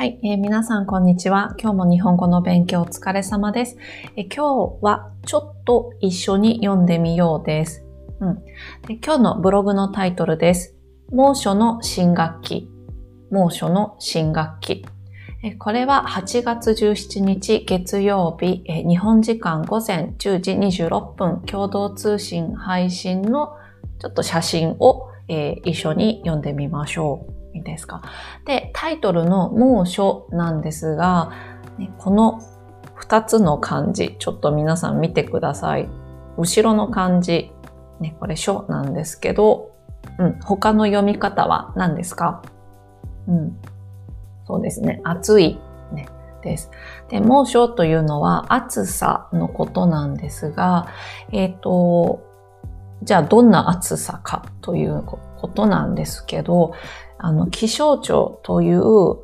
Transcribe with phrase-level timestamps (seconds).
[0.00, 1.54] はい、えー、皆さんこんにちは。
[1.60, 3.76] 今日も日本語の勉強お疲れ様です、
[4.16, 7.84] えー、今日はちょっと一緒に読んでみようです。
[8.18, 8.36] うん、
[8.86, 10.74] で今日のブログのタイトルです。
[11.12, 12.70] 猛暑の新学期。
[13.30, 14.86] 猛暑の新学期。
[15.58, 23.54] これは8月17日月曜日、日本時間午前10時26分共同通信配信の
[23.98, 27.39] ちょっと写真を、一緒に読んでみましょう。
[27.54, 28.02] いいですか？
[28.46, 31.32] で、タイトルの猛暑なんですが、
[31.98, 32.40] この
[32.94, 35.88] 二つの漢字、ちょっと皆さん見てください。
[36.36, 37.52] 後ろの漢字、
[37.98, 39.70] ね、これ書なんですけど、
[40.18, 42.42] うん、他の読み方は何ですか？
[43.26, 43.56] うん。
[44.46, 45.00] そうですね。
[45.04, 45.58] 暑い、
[45.92, 46.08] ね、
[46.42, 46.70] です。
[47.08, 50.88] で、猛暑というのは暑さのことなんですが、
[51.32, 52.22] えっ、ー、と、
[53.02, 56.74] じゃあどんな暑さかということなんですけど、
[57.22, 58.80] あの、気象庁という、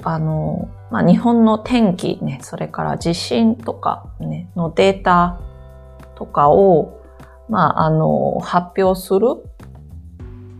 [0.06, 5.41] あの、まあ、日本の天気ね、それから地震とかね、のデータ
[6.14, 7.00] とかを、
[7.48, 9.28] まあ、あの、発表する、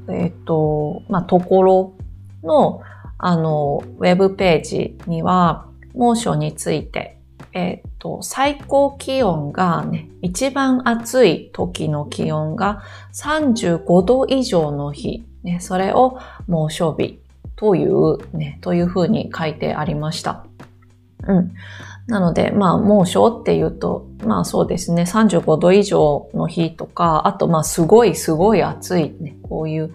[0.09, 1.95] えっ、と、まあ、ところ
[2.43, 2.81] の、
[3.19, 7.21] あの、ウェブページには、猛暑について、
[7.53, 17.21] えっ、と、最高気温がね、一番暑い時の気温が35度以上の日、ね、それを猛暑日
[17.57, 20.47] というね、というふうに書いてありました。
[21.27, 21.53] うん。
[22.07, 29.93] なので、まあ、猛暑っていうと、まあそうですね、35度以上の日とか、あとまあすごいすごい暑い、ね、こういう、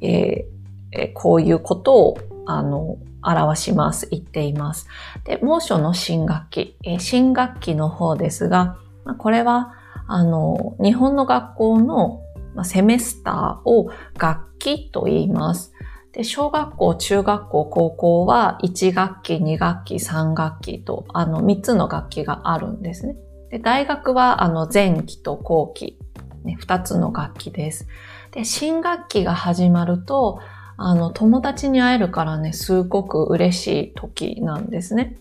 [0.00, 4.88] えー、こういうことを、あの、表します、言っています。
[5.24, 9.74] で、猛暑の新学期、えー、新学期の方ですが、まあ、これは、
[10.08, 12.20] あの、日本の学校の
[12.64, 15.71] セメスターを学期と言います。
[16.12, 23.16] で、小学校、中学校、高校は1学期、2学期、3学期と、あの、3つの学期があるんですね。
[23.50, 25.98] で、大学は、あの、前期と後期、
[26.44, 27.86] ね、2つの学期です。
[28.32, 30.40] で、新学期が始まると、
[30.76, 35.16] あの、友達に会えるからね、すごく嬉しい時なんですね。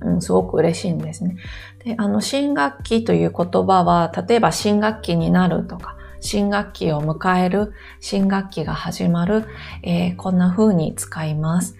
[0.00, 1.36] うん、すごく嬉しいんですね。
[1.84, 5.96] で、あの、新学期という言葉は、例えば新学期になるとか、
[6.26, 9.44] 新学期を迎える、新学期が始まる、
[9.84, 11.76] えー、こんな風に使います。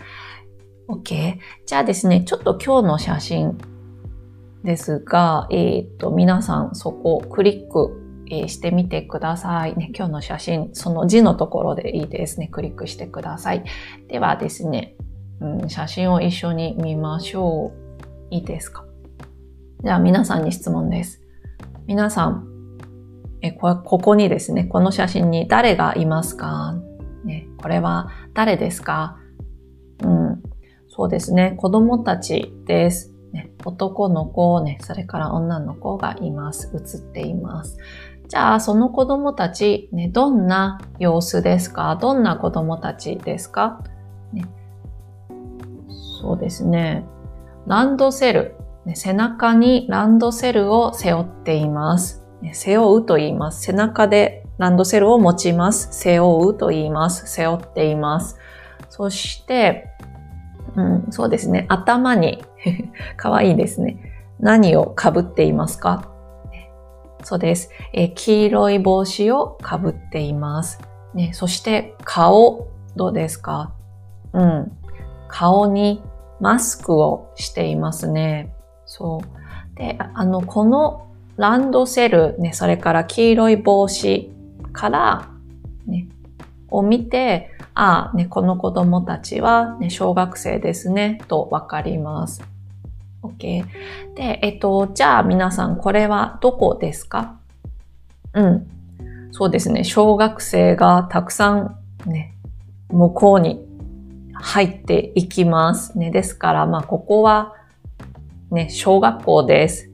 [0.89, 1.39] OK。
[1.67, 3.59] じゃあですね、ちょっと今日の写真
[4.63, 9.77] ですが、えっ、と、皆さんそこをクリック、えしてみてください。
[9.77, 12.47] ね、今日の写真、その字のところでいいですね。
[12.47, 13.65] クリックしてください。
[14.07, 14.95] ではですね、
[15.41, 17.73] うん、写真を一緒に見ましょ
[18.31, 18.35] う。
[18.35, 18.85] いいですか？
[19.83, 21.21] じゃあ皆さんに質問です。
[21.87, 22.56] 皆さん、
[23.43, 26.75] えここにですね、この写真に誰がいますか、
[27.25, 29.19] ね、これは誰ですか？
[30.03, 30.43] うん、
[30.89, 33.13] そうですね、子供たちです。
[33.33, 36.71] ね、男の子、ね、それから女の子がいます。
[36.75, 37.79] 映っています。
[38.29, 41.97] じゃあ、その子供たち、ね、どんな様子ですか？
[41.97, 43.85] どんな子供たちですか、
[44.33, 44.45] ね、
[46.21, 47.05] そうですね。
[47.67, 52.26] ランドセル、ね、背中にランドセルを背負っています。
[52.53, 53.63] 背負うと言います。
[53.63, 55.89] 背中でランドセルを持ちます。
[55.93, 57.27] 背負うと言います。
[57.27, 58.39] 背負っています。
[58.89, 59.91] そして、
[60.75, 61.67] うん、そうですね。
[61.69, 62.45] 頭に
[63.17, 64.13] かわいいですね。
[64.39, 66.11] 何をかぶっていますか？
[67.23, 70.79] そうです、え黄色い帽子をかぶっています。
[71.15, 73.73] ね、そして顔、どうですか？
[74.33, 74.73] うん。
[75.27, 76.03] 顔に
[76.39, 78.55] マスクをしていますね。
[78.85, 79.23] そ
[79.75, 79.77] う。
[79.79, 81.06] で、あの、この
[81.37, 84.31] ランドセル、ね、それから黄色い帽子
[84.73, 85.29] から、
[85.87, 86.09] ね、
[86.69, 92.43] を見て、ああ、ね、この子供たちは、ね、小学生ですね、とわかります。
[93.23, 93.65] OK。
[94.15, 97.37] で、えっと、じゃあ皆さん、これはどこですか？
[98.33, 98.67] うん。
[99.31, 102.35] そうですね、小学生がたくさん、ね、
[102.89, 103.61] 向こうに
[104.33, 106.11] 入っていきますね。
[106.11, 107.53] ですから、まあ、ここは、
[108.51, 109.86] ね、小学校です。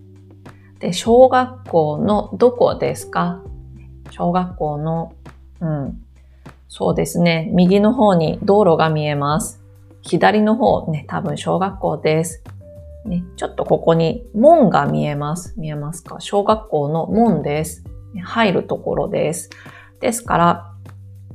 [0.83, 3.41] で、小学校のどこですか？
[4.11, 5.13] 小学校の、
[5.61, 6.03] うん。
[6.69, 7.49] そうですね。
[7.55, 9.63] 右の方に道路が見えます。
[10.03, 12.43] 左の方ね、多分小学校です。
[13.05, 15.55] ね、ちょっとここに門が見えます。
[15.57, 16.17] 見えますか？
[16.19, 17.85] 小学校の門です。
[18.25, 19.51] 入るところです。
[20.01, 20.37] ですか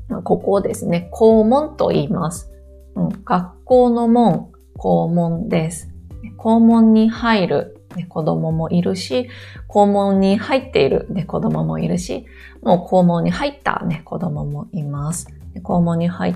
[0.09, 2.51] ら、ここをですね、校門と言います。
[2.95, 5.89] うん、学校の門、校門です。
[6.35, 9.27] 校門に入るね、子供もいるし、
[9.67, 12.25] 校門に入っている、ね、子供もいるし、
[12.61, 15.27] もう校門に入った、ね、子供もいます。
[15.63, 16.35] 校門に入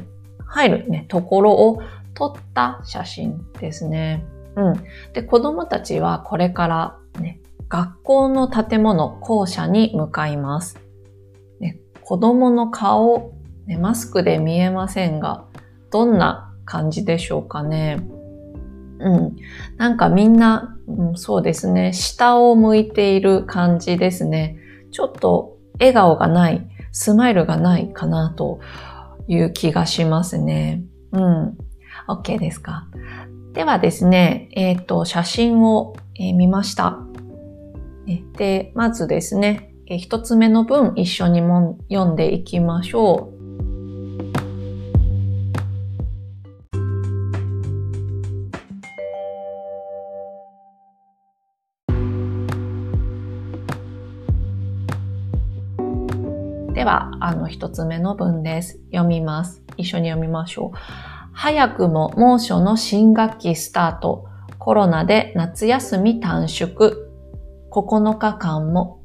[0.67, 1.81] る、ね、ところを
[2.15, 4.25] 撮った写真ですね。
[4.55, 4.73] うん。
[5.13, 10.79] で、子供たちはこれからね、学校の建物、校舎に向かいます。
[11.59, 13.33] ね、子供の顔、
[13.67, 15.45] ね、マスクで見えませんが、
[15.91, 18.03] どんな感じでしょうかね。
[18.99, 19.35] うん。
[19.77, 24.57] なんかみんな、うん、そうですね、下を向いている感じですね。
[24.91, 28.59] ちょっと笑顔がない、スマイルがないかなと
[29.27, 30.83] いう気がしますね。
[31.11, 31.57] うん。
[32.07, 32.87] OK ですか。
[33.53, 36.99] ではですね、えっ、ー、と、写真を、えー、見ました。
[38.37, 43.30] で、まずですね、えー、一つ目の文一緒にも読んでいきましょう。
[56.91, 58.79] は、あの、一つ目の文です。
[58.91, 59.63] 読みます。
[59.77, 60.77] 一緒に読みましょう。
[61.31, 64.25] 早くも猛暑の新学期スタート。
[64.59, 66.93] コロナで夏休み短縮。
[67.71, 69.01] 9日間も。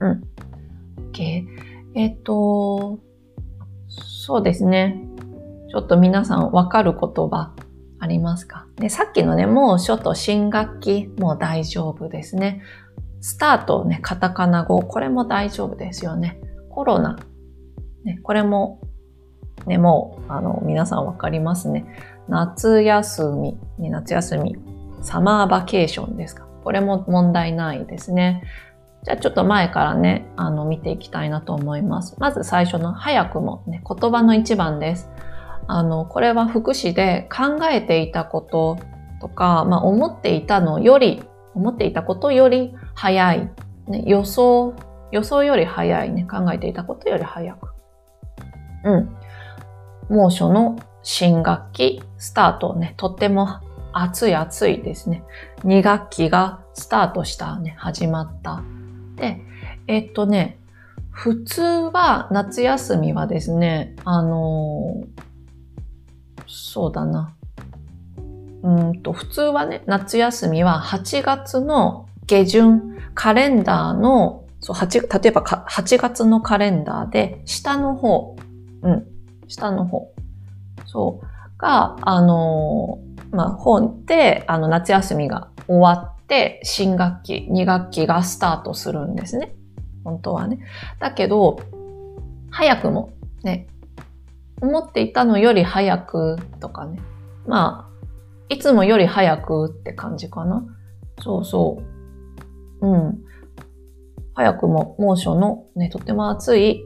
[0.00, 0.24] うん。
[1.12, 1.46] OK。
[1.94, 2.98] えっ、と、
[3.88, 5.04] そうですね。
[5.70, 7.54] ちょっと皆さんわかる言葉
[8.00, 8.66] ありますか？
[8.76, 12.62] でさっきのね、猛暑と新学期も大丈夫ですね。
[13.20, 16.40] スタートね、カタカナ語、これも大丈夫ですよね。
[16.80, 17.18] コロナ。
[18.04, 18.80] ね、これも
[19.66, 21.84] ね、もう、あの、皆さんわかりますね。
[22.26, 24.56] 夏休み、ね、夏休み、
[25.02, 26.46] サマーバケーションですか。
[26.64, 28.44] これも問題ないですね。
[29.04, 32.16] じゃあちょっと前からね、あの、見ていきたいなと思います。
[32.18, 35.10] まず最初の早くも、ね、言葉の一番です。
[35.66, 38.78] あの、これは福祉で考えていたこと
[39.20, 41.22] とか、まあ、思っていたのより、
[41.54, 43.50] 思っていたことより早い。
[43.86, 44.74] ね、予想、
[45.12, 46.24] 予想より早いね。
[46.24, 47.68] 考えていたことより早く。
[48.84, 49.16] うん。
[50.08, 53.60] 猛暑の新学期スタートね、とっても
[53.92, 55.22] 暑い暑いですね。
[55.64, 58.62] 2学期がスタートしたね、始まった。
[59.16, 59.40] で、
[59.86, 60.58] えっとね、
[61.10, 67.34] 普通は夏休みはですね、あのー、そうだな。
[68.62, 78.36] うんと、普通はね、夏休みは8月の下旬、カレンダーの、そう、8、例えば8月のカレンダーで、下の方、
[78.82, 79.06] うん、
[79.48, 80.12] 下の方。
[80.86, 81.26] そう。
[81.58, 82.98] が、あの
[83.32, 89.54] まあ、本で、あの、夏休みが終わって、新学期、2学期がスタートするんですね。
[90.04, 90.58] 本当はね。
[90.98, 91.60] だけど、
[92.50, 93.68] 早くも、ね、
[94.60, 97.00] 思っていたのより早くとかね。
[97.46, 97.90] まあ、
[98.48, 100.64] いつもより早くって感じかな。
[101.20, 101.80] そうそ
[102.80, 102.86] う。
[102.86, 103.24] うん。
[104.34, 106.84] 早くも猛暑のね、とても暑い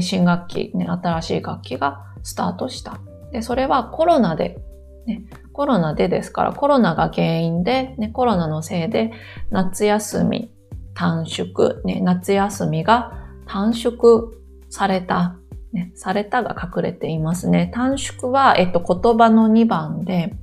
[0.00, 2.98] 新学期、ね、新しい学期がスタートした。
[3.32, 4.58] で、それはコロナで、
[5.06, 9.12] ね、コロナでですから、コロナが原因で、ね、コロナのせいで、
[9.50, 10.50] 夏休み
[10.94, 13.12] 短縮、ね、夏休みが
[13.46, 14.32] 短縮
[14.70, 15.36] された、
[15.72, 17.70] ね、されたが隠れていますね。
[17.74, 20.34] 短縮は、えっと、言葉の2番で、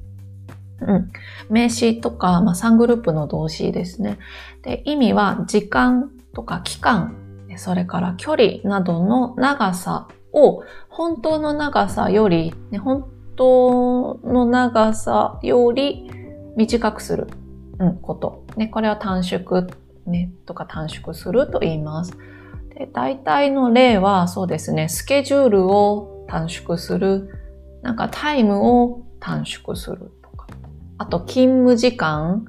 [0.81, 1.11] うん。
[1.49, 4.19] 名詞とか、まあ、3グループの動詞ですね。
[4.63, 7.15] で、意味は時間とか期間
[7.57, 16.09] それから距離などの長さを本当の長さより、ね、本当の長さより
[16.55, 17.27] 短くする、
[17.79, 18.45] うん、こと。
[18.57, 19.67] ね、これは短縮、
[20.05, 22.17] ね、とか短縮すると言います。
[22.73, 27.29] で大体の例はそうですね、スケジュールを短縮する、
[27.81, 30.11] なんかタイムを短縮する、
[31.01, 32.45] あと勤務時間、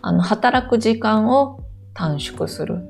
[0.00, 1.58] あの、働く時間を
[1.92, 2.84] 短縮する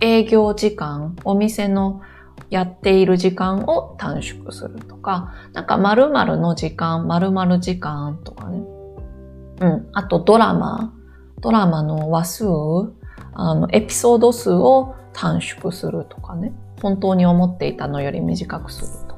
[0.00, 2.00] 営業時間、お店の
[2.48, 8.64] やっている時間を短縮するとか、なんか〇〇の時間、〇〇時間とかね。
[9.60, 9.88] うん。
[9.92, 10.94] あとドラマ、
[11.38, 12.44] ドラマの話数、
[13.34, 16.52] あの、エピソード数を短縮するとかね。
[16.82, 19.09] 本当に思っていたのより短くする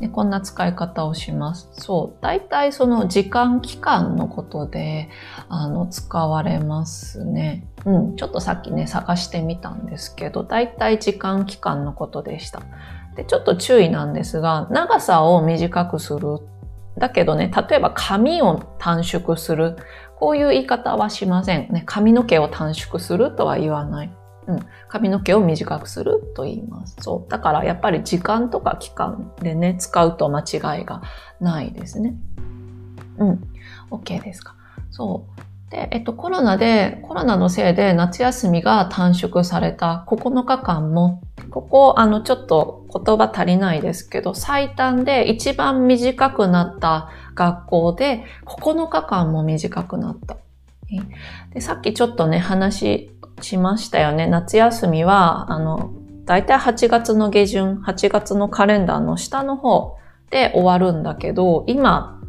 [0.00, 0.06] とか。
[0.06, 1.68] ね、こんな使い方をします。
[1.72, 2.22] そう。
[2.22, 5.08] 大体その時間期間のことで、
[5.48, 7.66] あの、使われますね。
[7.84, 8.16] うん。
[8.16, 12.62] ちょっとさっきね、探してみたんですけど、大体時間期間のことでした。
[13.16, 16.38] で、ちょっと注意なんですが、長さを短くする。
[16.98, 19.76] だけどね、例えば髪を短縮する。
[20.18, 21.72] こういう言い方はしません。
[21.72, 24.12] ね、髪の毛を短縮するとは言わない。
[24.50, 26.96] うん、髪の毛を短くすると言います。
[27.00, 27.30] そう。
[27.30, 31.02] だからやっぱり時間とか期間でね、使うと間違いが
[31.40, 32.16] ないですね。
[33.18, 33.48] うん。
[33.90, 34.56] OK ですか。
[34.90, 35.70] そう。
[35.70, 50.36] で、えっと、コロナで、コロナのせいで夏休みが短縮された9日間も、ここ、あの、ちょっと言葉足りないですけど、最短で一番短くなった学校で9日間も短くなった。
[51.54, 53.10] でさっきちょっとね、話
[53.42, 54.26] しましたよね。
[54.26, 55.92] 夏休みは、あの、
[56.24, 59.96] だいたい8月の下旬、8月のカレンダーの下の方
[60.30, 62.20] で終わるんだけど、今、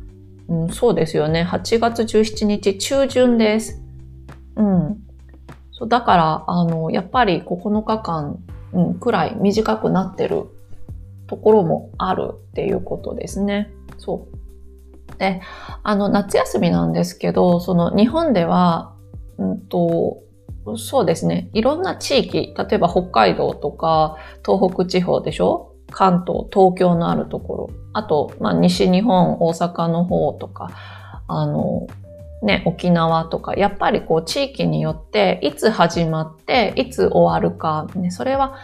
[0.48, 1.44] うん、そうですよね。
[1.44, 3.82] 8月17日中旬です。
[4.56, 4.98] うん。
[5.72, 8.40] そうだから、あの、やっぱり9日間、
[8.74, 10.46] うん、くらい短くなってる
[11.28, 13.72] ところもあるっていうことですね。
[13.98, 15.18] そう。
[15.18, 15.42] で、
[15.84, 18.96] あの、夏休みなんですけど、その日本では、
[19.38, 20.18] うんと、
[20.78, 21.50] そうですね。
[21.54, 25.74] いろんな地域、例えば北海道とか東北地方でしょ？
[25.90, 27.70] 関東、東京のあるところ。
[27.94, 30.70] あと、まあ、西日本、大阪の方とか、
[31.28, 31.88] あの、
[32.44, 38.56] ね、沖縄とか、やっぱりこう地域によって、いつ始まって、いつ終わるか、ね、それは、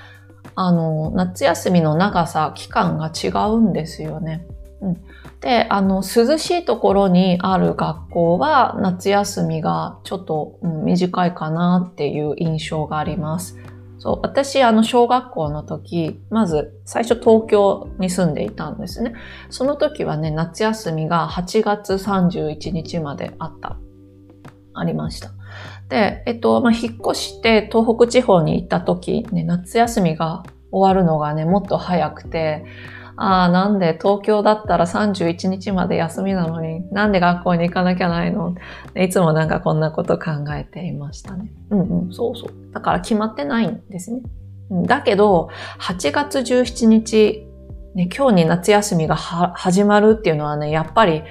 [0.56, 4.48] あの、夏休みの長さ、期間が違うんですよね。
[4.82, 4.98] うん、
[5.42, 13.58] で、あの、涼しいところにある学校は夏休みがちょっと、短いかなっていう印象があります。
[14.00, 19.14] そう、私、あの、小学校の時、まず、最初東京に住んでいたんですね。
[19.50, 23.78] その時はね、夏休みが8月31日まであった。
[24.74, 25.32] ありました。
[25.90, 32.66] で、えっと、まあ、引っ越して東北地方に行った時、ね、夏休みが終わるのがね、もっと早くて、
[33.18, 38.56] ああ、なんで東京だったら31日まで休みなのに、なんで学校に行かなきゃないの？
[38.96, 41.52] いつもなんかこんなこと考えていましたね。
[41.72, 42.74] うんうん、そうそう。
[42.74, 44.22] だから決まってないんですね。
[44.86, 47.48] だけど、8月17日、
[47.96, 51.24] ね、今日に夏休みが始まるっていうのはね、やっぱり、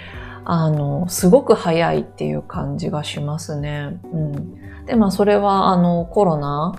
[0.45, 4.01] あの、すごく早いっていう感じがしますね。
[4.13, 4.87] うん。
[4.87, 6.75] で、まあ、それは、あの、コロナ、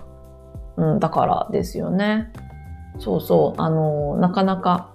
[0.78, 2.32] うん、だからですよね。
[3.00, 3.62] そうそう。
[3.62, 4.90] あの、なかなか、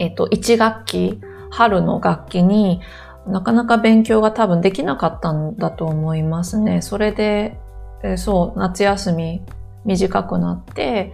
[0.00, 2.80] えっと、1学期、春の学期に
[3.26, 6.80] なかなか勉強が多分できなかったんだと思いますね。
[6.80, 7.58] それで、
[8.02, 9.42] えそう、夏休み
[9.84, 11.12] 短くなって、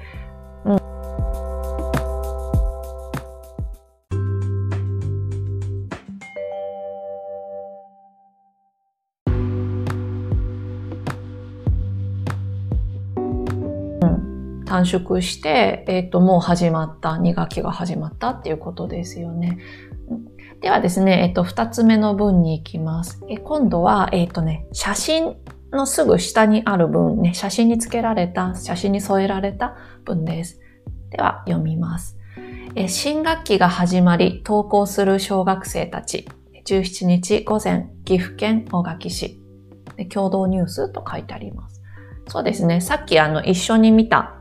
[14.66, 19.58] 短縮して、えっ、ー、と、もう始まった、2学期が始まったっていうことですよね。
[20.60, 23.22] ではですね、えっ、ー、と、2つ目の文に行きます。
[23.30, 25.36] え今度は、えっ、ー、とね、写真
[25.72, 30.60] のすぐ下にある文ね、写真に付けられた、写真に添えられた文です。
[31.10, 32.18] では、読みます。
[32.74, 36.28] え新学期が始まり、登校する小学生たち。
[36.66, 39.40] 17日午前、岐阜県大垣市。
[40.12, 41.82] 共同ニュースと書いてあります。
[42.28, 42.80] そうですね。
[42.80, 44.35] さっきあの、一緒に見た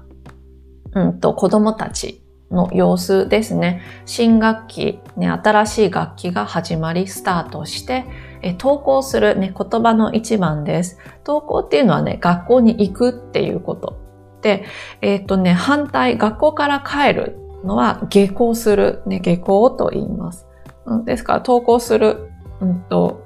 [0.96, 3.82] うんと、子供たちの様子ですね。
[4.06, 8.06] 新学期、ね、新しい学期が始まり、スタートして、
[8.42, 10.98] え登校する、ね、言葉の一番です。
[11.26, 13.98] 登校っていうのはね、学校に行くっていうこと。
[14.42, 14.64] で、
[15.02, 20.48] えっ、ー、とね、反対、学校から帰るのは下校する、ね、下校と言います。
[20.86, 22.30] うん、ですから、登校する、
[22.62, 23.22] うんと、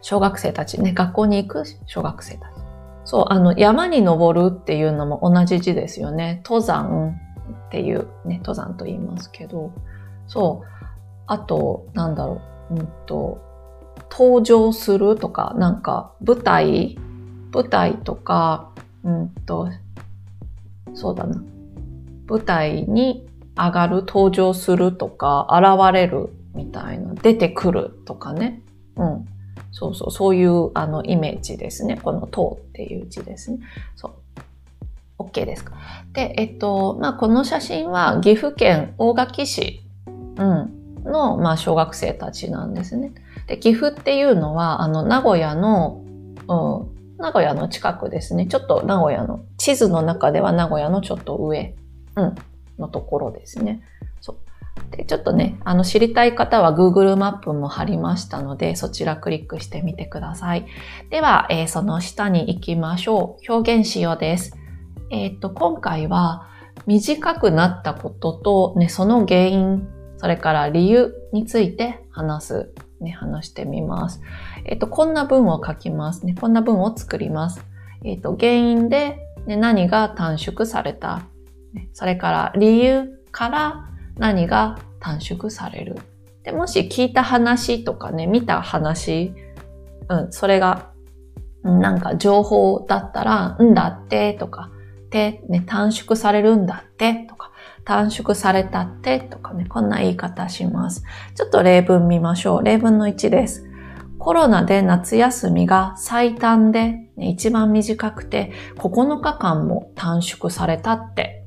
[0.00, 2.55] 小学生たち、ね、学校に行く小学生たち。
[3.06, 6.42] そう、あの、山に登るっていうのも同じ字ですよね。
[6.44, 7.16] 登山
[7.68, 9.70] っていうね、登山と言いますけど。
[10.26, 10.86] そう。
[11.28, 13.38] あと、なんだろう、うんと、
[14.10, 16.98] 登場するとか、なんか、舞台、
[17.52, 18.70] 舞台とか、
[19.04, 19.68] うんと、
[20.94, 21.40] そうだな。
[22.28, 28.62] 舞台に上がる、登場するとか、現れるみたいな、出てくるとかね。
[28.96, 29.28] うん。
[29.78, 32.00] そうそう、そういうあのイメージですね。
[32.02, 33.58] この塔っていう字ですね。
[33.94, 34.12] そう。
[35.18, 35.74] OK ですか？
[36.14, 40.10] で、えっと、まあ、この写真は岐阜県大垣市、う
[40.42, 43.12] ん、の、まあ、小学生たちなんですね。
[43.48, 46.02] で、岐阜っていうのは、あの、名古屋の、
[46.48, 46.54] う
[47.18, 48.46] ん、名古屋の近くですね。
[48.46, 51.74] ちょっと名古屋の、地図の中では名古屋のちょっと上、
[52.16, 52.34] うん、
[52.78, 53.82] のところですね。
[54.22, 54.36] そう
[54.90, 60.66] で、ちょっとね、あの、知りたい方は Google マップも貼りましたので、そちらクリックしてみてください。
[61.10, 63.52] では、えー、その下に行きましょう。
[63.52, 64.56] 表現しようです。
[65.10, 66.48] えっ、と、今回は、
[66.86, 74.20] 短くなったことと、ね、その原因、それから理由について話す、ね、話してみます。
[74.64, 76.34] えっ、と、こんな文を書きますね。
[76.38, 77.64] こんな文を作ります。
[78.04, 81.22] えっ、と、原因で、ね、何が短縮された。
[81.92, 85.96] それから理由から何が短縮される？
[86.42, 89.34] でもし聞いた話とかね、見た話
[90.08, 90.90] うん、それが、
[91.62, 94.70] なんか情報だったら、んだってとか、
[95.10, 97.50] て、ね、短縮されるんだってとか、
[97.84, 101.02] 短縮されたってとかね、こんな言い方します。
[101.34, 102.64] ちょっと例文見ましょう。
[102.64, 103.64] 例文の1です。
[104.18, 111.44] コロナで夏休みが最短で、ね、一番短くて9日間も短縮されたって、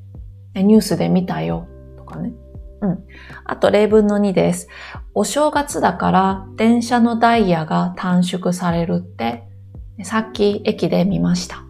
[0.55, 2.33] ニュースで見たよとかね。
[2.81, 3.05] うん。
[3.43, 4.67] あと例文の2です。
[5.13, 9.43] お正月だから電車のダイヤが短縮されるって、
[10.03, 11.63] さっき駅で見ました。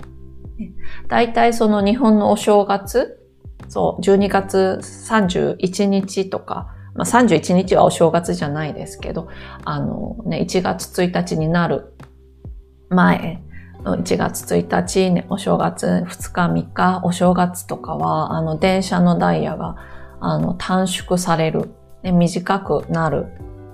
[1.08, 3.20] 大体その日本のお正月、
[3.68, 9.30] そう、12月31日とか、まあ、31日はお正月じゃないですけど、
[9.64, 11.94] あのね、1月1日になる
[12.90, 13.42] 前、
[13.84, 19.78] 1月1日、ね、お正月2日3日、お正月とかは、あの、電車のダイヤが、
[20.20, 21.72] あの、短縮される、
[22.04, 23.28] ね、短くなる、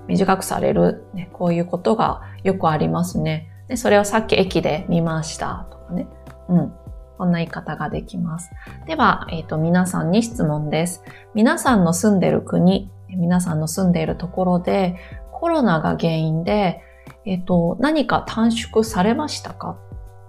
[0.06, 3.50] 短くされる、ね、こういうことがよくありますね。
[3.68, 6.06] で、それをさっき駅で見ましたとかね。
[6.48, 6.72] うん。
[7.18, 8.50] こんな言い方ができます。
[8.86, 11.02] では、えっ、ー、と、皆さんに質問です。
[11.34, 14.96] 皆さんの住んでる国、皆さんの住んでいるところで、
[15.32, 16.82] コロナが原因で、
[17.24, 19.76] えっ、ー、と、何か短縮されましたか？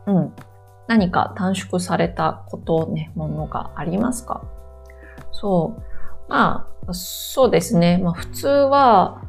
[0.05, 0.33] うん。
[0.88, 4.41] 何か短縮されたことね、ものがありますか？
[5.33, 5.81] そう。
[6.27, 7.98] まあ、そうですね。
[7.98, 9.22] まあ、普通は、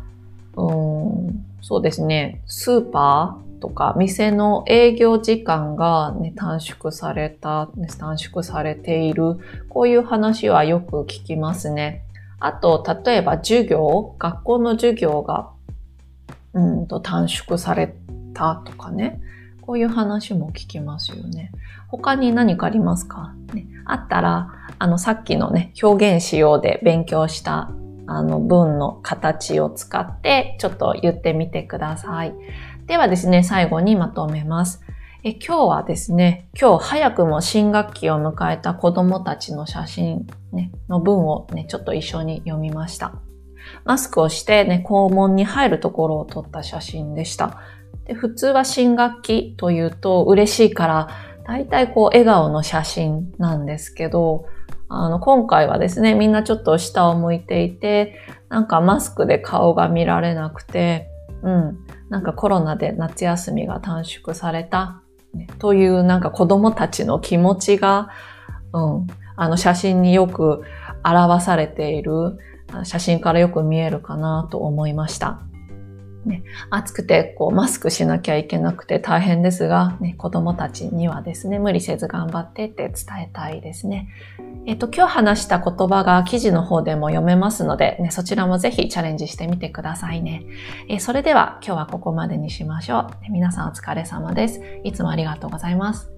[0.56, 2.42] うん、そうですね。
[2.46, 9.38] スーパーとか、店の営業時間が、ね、短縮された、短縮されている、
[9.68, 12.02] こういう話はよく聞きますね。
[12.40, 15.50] あと、例えば授業、学校の授業が、
[16.54, 17.94] うんと短縮され
[18.34, 19.20] たとかね。
[19.68, 21.52] こういう話も聞きますよね。
[21.88, 27.70] 他に何かありますか、ね、あったら、あの、さっきのね、表現しようで勉強した
[28.06, 32.32] あの文の形を使ってちょっと言ってみてください。
[32.86, 34.80] ではですね、最後にまとめます。
[35.22, 43.12] え今日はですね、今日早くも新学期を迎えた子供たちの写真、ね、の文をね、ちょっと一緒に読みました。
[43.84, 47.58] マスクをしてね、校門に入るところを撮った写真でした。
[48.08, 51.08] で普通は新学期というと嬉しいから、
[51.44, 54.46] 大体こう笑顔の写真なんですけど、
[54.88, 58.18] あの、今回はですね、みんなちょっと下を向いていて、
[58.48, 61.08] なんかマスクで顔が見られなくて、
[61.42, 65.02] うん、なんかコロナで夏休みが短縮された、
[65.58, 68.08] というなんか子供たちの気持ちが、
[68.72, 70.62] うん、あの写真によく
[71.04, 72.38] 表されている
[72.84, 75.42] 写真からよく見えるかなと思いました。
[76.24, 84.08] ね、暑くてこうマスクしなきゃいけなくて大変ですが、ね、子供たちにはですね、無理せず頑張ってって伝えたいですね。
[84.66, 90.44] えっ、と、今日話した言葉が記事の方でも読めますので、ね、そちらもぜひチャレンジしてみてくださいね。
[90.88, 93.32] え、それでは今日はここまでにしましょう。
[93.32, 94.60] 皆さんお疲れ様です。
[94.84, 96.17] いつもありがとうございます。